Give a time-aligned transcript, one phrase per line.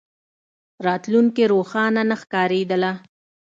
[0.85, 2.91] راتلونکې روښانه نه ښکارېدله.